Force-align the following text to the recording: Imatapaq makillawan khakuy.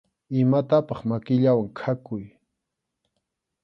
Imatapaq 0.41 0.99
makillawan 1.09 1.69
khakuy. 1.79 2.23